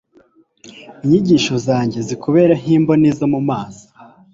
[1.03, 3.85] inyigisho zanjye zikubere nk'imboni zo mu maso